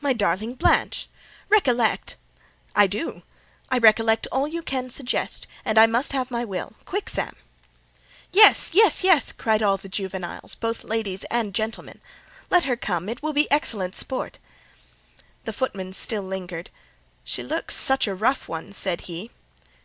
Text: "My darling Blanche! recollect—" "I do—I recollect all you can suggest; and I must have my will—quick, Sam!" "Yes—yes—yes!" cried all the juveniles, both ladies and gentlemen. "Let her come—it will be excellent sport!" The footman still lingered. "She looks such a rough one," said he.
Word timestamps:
"My 0.00 0.12
darling 0.12 0.54
Blanche! 0.56 1.06
recollect—" 1.48 2.16
"I 2.74 2.88
do—I 2.88 3.78
recollect 3.78 4.26
all 4.32 4.48
you 4.48 4.60
can 4.60 4.90
suggest; 4.90 5.46
and 5.64 5.78
I 5.78 5.86
must 5.86 6.12
have 6.12 6.32
my 6.32 6.44
will—quick, 6.44 7.08
Sam!" 7.08 7.36
"Yes—yes—yes!" 8.32 9.30
cried 9.30 9.62
all 9.62 9.76
the 9.76 9.88
juveniles, 9.88 10.56
both 10.56 10.82
ladies 10.82 11.22
and 11.30 11.54
gentlemen. 11.54 12.00
"Let 12.50 12.64
her 12.64 12.74
come—it 12.74 13.22
will 13.22 13.32
be 13.32 13.48
excellent 13.52 13.94
sport!" 13.94 14.38
The 15.44 15.52
footman 15.52 15.92
still 15.92 16.22
lingered. 16.24 16.68
"She 17.22 17.44
looks 17.44 17.76
such 17.76 18.08
a 18.08 18.16
rough 18.16 18.48
one," 18.48 18.72
said 18.72 19.02
he. 19.02 19.30